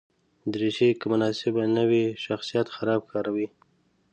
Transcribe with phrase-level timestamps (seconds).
[0.53, 3.47] دریشي که مناسبه نه وي، شخصیت خراب ښکاروي.